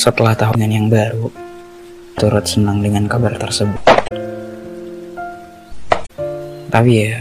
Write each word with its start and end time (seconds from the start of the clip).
Setelah 0.00 0.32
tahunan 0.32 0.72
yang 0.72 0.88
baru, 0.88 1.28
turut 2.16 2.48
senang 2.48 2.80
dengan 2.80 3.04
kabar 3.04 3.36
tersebut. 3.36 3.84
Tapi 6.72 6.92
ya, 7.04 7.20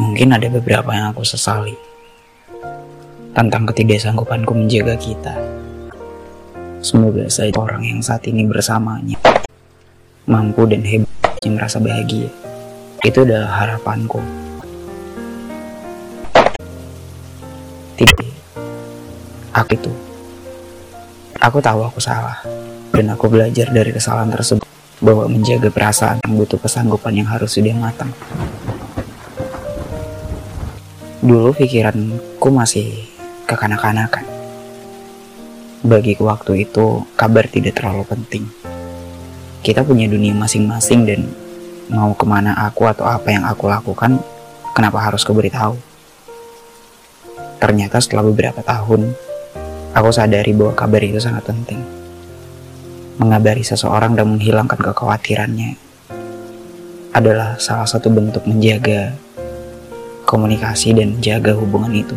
mungkin 0.00 0.32
ada 0.32 0.48
beberapa 0.48 0.88
yang 0.96 1.12
aku 1.12 1.20
sesali 1.20 1.76
tentang 3.36 3.68
ketidaksanggupanku 3.68 4.56
menjaga 4.56 4.96
kita. 4.96 5.36
Semoga 6.80 7.28
saja 7.28 7.52
orang 7.60 7.84
yang 7.84 8.00
saat 8.00 8.24
ini 8.24 8.48
bersamanya 8.48 9.20
mampu 10.28 10.68
dan 10.68 10.84
hebat 10.84 11.40
merasa 11.48 11.80
bahagia. 11.80 12.28
Itu 13.00 13.24
adalah 13.24 13.64
harapanku. 13.64 14.20
Tidak, 17.96 18.30
aku 19.56 19.72
itu 19.74 19.92
Aku 21.38 21.62
tahu 21.62 21.86
aku 21.86 22.02
salah, 22.02 22.42
dan 22.90 23.14
aku 23.14 23.30
belajar 23.30 23.70
dari 23.70 23.94
kesalahan 23.94 24.26
tersebut 24.34 24.66
bahwa 24.98 25.30
menjaga 25.30 25.70
perasaan 25.70 26.18
yang 26.26 26.34
butuh 26.34 26.58
kesanggupan 26.58 27.14
yang 27.14 27.30
harus 27.30 27.54
sudah 27.54 27.78
matang. 27.78 28.10
Dulu 31.22 31.54
pikiranku 31.54 32.48
masih 32.50 33.06
kekanak-kanakan. 33.46 34.26
Bagi 35.86 36.18
waktu 36.18 36.66
itu, 36.66 37.06
kabar 37.14 37.46
tidak 37.46 37.78
terlalu 37.78 38.02
penting. 38.02 38.44
Kita 39.62 39.84
punya 39.84 40.06
dunia 40.08 40.32
masing-masing 40.36 41.00
dan 41.04 41.20
mau 41.90 42.12
ke 42.12 42.24
mana 42.28 42.54
aku 42.66 42.86
atau 42.86 43.08
apa 43.08 43.32
yang 43.32 43.44
aku 43.44 43.66
lakukan, 43.68 44.20
kenapa 44.76 44.98
harus 45.02 45.24
keberitahu? 45.24 45.76
Ternyata 47.58 47.98
setelah 47.98 48.22
beberapa 48.22 48.62
tahun, 48.62 49.12
Aku 49.98 50.12
sadari 50.12 50.54
bahwa 50.54 50.76
kabar 50.76 51.02
itu 51.02 51.16
sangat 51.16 51.48
penting. 51.48 51.80
Mengabari 53.18 53.64
seseorang 53.64 54.14
dan 54.14 54.36
menghilangkan 54.36 54.78
kekhawatirannya 54.78 55.74
adalah 57.16 57.56
salah 57.56 57.88
satu 57.88 58.12
bentuk 58.12 58.44
menjaga 58.44 59.16
komunikasi 60.28 60.92
dan 60.92 61.18
menjaga 61.18 61.56
hubungan 61.56 61.90
itu. 61.90 62.14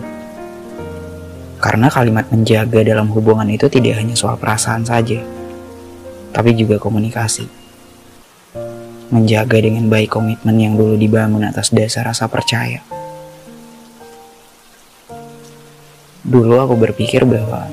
Karena 1.63 1.87
kalimat 1.87 2.27
menjaga 2.29 2.83
dalam 2.83 3.09
hubungan 3.09 3.47
itu 3.47 3.71
tidak 3.71 4.03
hanya 4.03 4.13
soal 4.19 4.35
perasaan 4.35 4.83
saja, 4.83 5.17
tapi 6.31 6.55
juga 6.55 6.79
komunikasi. 6.79 7.47
Menjaga 9.11 9.59
dengan 9.59 9.91
baik 9.91 10.15
komitmen 10.15 10.55
yang 10.55 10.73
dulu 10.79 10.95
dibangun 10.95 11.43
atas 11.43 11.75
dasar 11.75 12.07
rasa 12.07 12.31
percaya. 12.31 12.79
Dulu 16.23 16.55
aku 16.55 16.79
berpikir 16.79 17.27
bahwa 17.27 17.67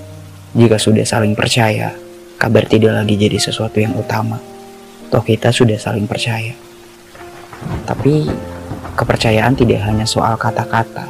jika 0.58 0.82
sudah 0.82 1.06
saling 1.06 1.38
percaya, 1.38 1.94
kabar 2.42 2.66
tidak 2.66 2.98
lagi 2.98 3.14
jadi 3.14 3.38
sesuatu 3.38 3.78
yang 3.78 3.94
utama. 3.94 4.42
Toh 5.14 5.22
kita 5.22 5.54
sudah 5.54 5.78
saling 5.78 6.10
percaya. 6.10 6.58
Tapi 7.86 8.26
kepercayaan 8.98 9.54
tidak 9.54 9.86
hanya 9.86 10.02
soal 10.02 10.34
kata-kata. 10.34 11.06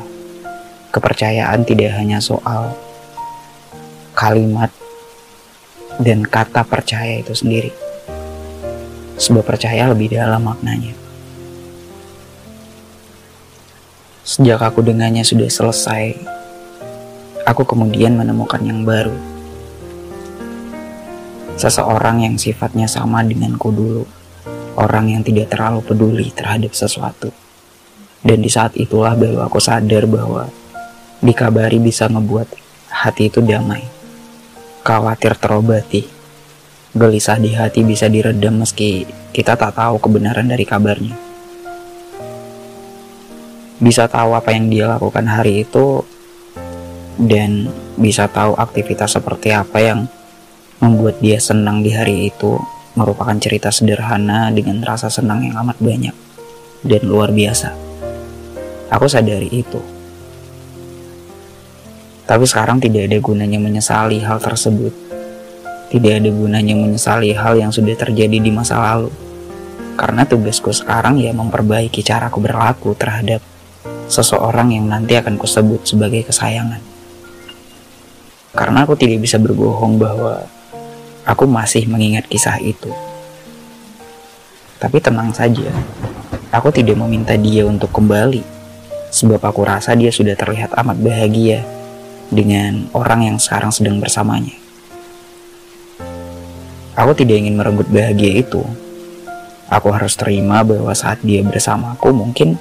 Kepercayaan 0.92 1.64
tidak 1.64 1.96
hanya 1.96 2.20
soal 2.20 2.76
kalimat 4.12 4.68
dan 5.98 6.22
kata 6.22 6.62
percaya 6.62 7.18
itu 7.18 7.34
sendiri. 7.34 7.74
Sebuah 9.18 9.42
percaya 9.42 9.90
lebih 9.90 10.14
dalam 10.14 10.46
maknanya. 10.46 10.94
Sejak 14.22 14.62
aku 14.62 14.86
dengannya 14.86 15.26
sudah 15.26 15.50
selesai, 15.50 16.14
aku 17.42 17.66
kemudian 17.66 18.14
menemukan 18.14 18.62
yang 18.62 18.86
baru. 18.86 19.16
Seseorang 21.58 22.22
yang 22.22 22.38
sifatnya 22.38 22.86
sama 22.86 23.26
denganku 23.26 23.74
dulu. 23.74 24.04
Orang 24.78 25.10
yang 25.10 25.26
tidak 25.26 25.50
terlalu 25.50 25.82
peduli 25.82 26.30
terhadap 26.30 26.70
sesuatu. 26.70 27.34
Dan 28.22 28.46
di 28.46 28.46
saat 28.46 28.78
itulah 28.78 29.18
baru 29.18 29.42
aku 29.42 29.58
sadar 29.58 30.06
bahwa 30.06 30.46
dikabari 31.18 31.82
bisa 31.82 32.06
ngebuat 32.06 32.46
hati 32.94 33.26
itu 33.26 33.42
damai. 33.42 33.97
Khawatir 34.88 35.36
terobati. 35.36 36.00
Gelisah 36.96 37.36
di 37.36 37.52
hati 37.52 37.84
bisa 37.84 38.08
diredam 38.08 38.64
meski 38.64 39.04
kita 39.36 39.52
tak 39.52 39.76
tahu 39.76 40.00
kebenaran 40.00 40.48
dari 40.48 40.64
kabarnya. 40.64 41.12
Bisa 43.84 44.08
tahu 44.08 44.32
apa 44.32 44.48
yang 44.56 44.72
dia 44.72 44.88
lakukan 44.88 45.28
hari 45.28 45.68
itu 45.68 46.00
dan 47.20 47.68
bisa 48.00 48.32
tahu 48.32 48.56
aktivitas 48.56 49.12
seperti 49.20 49.52
apa 49.52 49.76
yang 49.76 50.08
membuat 50.80 51.20
dia 51.20 51.36
senang 51.36 51.84
di 51.84 51.92
hari 51.92 52.32
itu 52.32 52.56
merupakan 52.96 53.36
cerita 53.36 53.68
sederhana 53.68 54.48
dengan 54.48 54.80
rasa 54.80 55.12
senang 55.12 55.44
yang 55.44 55.60
amat 55.68 55.76
banyak 55.84 56.16
dan 56.80 57.02
luar 57.04 57.28
biasa. 57.28 57.76
Aku 58.88 59.04
sadari 59.04 59.52
itu. 59.52 59.97
Tapi 62.28 62.44
sekarang 62.44 62.76
tidak 62.76 63.08
ada 63.08 63.16
gunanya 63.24 63.56
menyesali 63.56 64.20
hal 64.20 64.36
tersebut. 64.36 64.92
Tidak 65.88 66.12
ada 66.20 66.28
gunanya 66.28 66.76
menyesali 66.76 67.32
hal 67.32 67.56
yang 67.56 67.72
sudah 67.72 67.96
terjadi 67.96 68.36
di 68.36 68.52
masa 68.52 68.76
lalu. 68.76 69.08
Karena 69.96 70.28
tugasku 70.28 70.68
sekarang 70.68 71.16
ya 71.16 71.32
memperbaiki 71.32 72.04
caraku 72.04 72.44
berlaku 72.44 72.92
terhadap 72.92 73.40
seseorang 74.12 74.76
yang 74.76 74.84
nanti 74.84 75.16
akan 75.16 75.40
kusebut 75.40 75.88
sebagai 75.88 76.28
kesayangan. 76.28 76.84
Karena 78.52 78.84
aku 78.84 78.92
tidak 79.00 79.24
bisa 79.24 79.40
berbohong 79.40 79.96
bahwa 79.96 80.44
aku 81.24 81.48
masih 81.48 81.88
mengingat 81.88 82.28
kisah 82.28 82.60
itu. 82.60 82.92
Tapi 84.76 85.00
tenang 85.00 85.32
saja, 85.32 85.72
aku 86.52 86.68
tidak 86.76 87.00
meminta 87.00 87.40
dia 87.40 87.64
untuk 87.64 87.88
kembali, 87.88 88.44
sebab 89.08 89.40
aku 89.40 89.64
rasa 89.64 89.96
dia 89.96 90.12
sudah 90.12 90.36
terlihat 90.36 90.76
amat 90.76 91.00
bahagia 91.00 91.77
dengan 92.28 92.88
orang 92.92 93.24
yang 93.32 93.36
sekarang 93.40 93.72
sedang 93.72 94.00
bersamanya. 94.00 94.54
Aku 96.98 97.14
tidak 97.14 97.38
ingin 97.40 97.54
merenggut 97.54 97.86
bahagia 97.88 98.42
itu. 98.42 98.60
Aku 99.68 99.92
harus 99.92 100.16
terima 100.18 100.64
bahwa 100.64 100.90
saat 100.96 101.20
dia 101.22 101.44
bersamaku 101.44 102.10
mungkin 102.10 102.58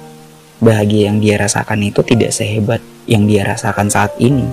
bahagia 0.62 1.10
yang 1.10 1.18
dia 1.18 1.38
rasakan 1.40 1.82
itu 1.86 2.04
tidak 2.04 2.30
sehebat 2.30 2.78
yang 3.08 3.24
dia 3.24 3.42
rasakan 3.42 3.88
saat 3.88 4.12
ini. 4.20 4.46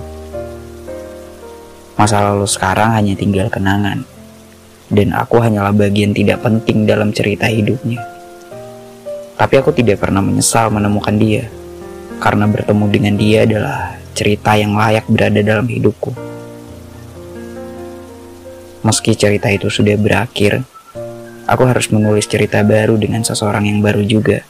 Masa 1.96 2.20
lalu 2.20 2.48
sekarang 2.48 2.92
hanya 2.92 3.16
tinggal 3.16 3.48
kenangan, 3.48 4.04
dan 4.92 5.16
aku 5.16 5.40
hanyalah 5.40 5.72
bagian 5.72 6.12
tidak 6.12 6.44
penting 6.44 6.84
dalam 6.84 7.12
cerita 7.12 7.48
hidupnya. 7.48 8.00
Tapi 9.36 9.54
aku 9.60 9.72
tidak 9.72 10.00
pernah 10.00 10.24
menyesal 10.24 10.72
menemukan 10.72 11.16
dia, 11.16 11.48
karena 12.20 12.48
bertemu 12.48 12.84
dengan 12.88 13.14
dia 13.20 13.38
adalah 13.44 13.96
cerita 14.16 14.56
yang 14.56 14.72
layak 14.72 15.04
berada 15.12 15.44
dalam 15.44 15.68
hidupku. 15.68 16.16
Meski 18.80 19.12
cerita 19.12 19.52
itu 19.52 19.68
sudah 19.68 20.00
berakhir, 20.00 20.64
aku 21.44 21.62
harus 21.68 21.92
menulis 21.92 22.24
cerita 22.24 22.64
baru 22.64 22.96
dengan 22.96 23.20
seseorang 23.20 23.68
yang 23.68 23.84
baru 23.84 24.00
juga. 24.08 24.40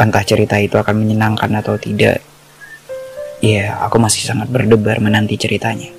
Entah 0.00 0.24
cerita 0.24 0.56
itu 0.56 0.80
akan 0.80 1.04
menyenangkan 1.04 1.52
atau 1.60 1.76
tidak, 1.76 2.24
Ya, 3.42 3.74
aku 3.82 3.98
masih 3.98 4.22
sangat 4.22 4.46
berdebar 4.54 5.02
menanti 5.02 5.34
ceritanya. 5.34 5.90